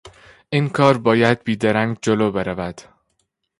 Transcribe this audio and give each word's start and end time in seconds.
این 0.49 0.69
کار 0.69 0.97
باید 0.97 1.43
بیدرنگ 1.43 1.97
جلو 2.01 2.31
برود. 2.31 2.81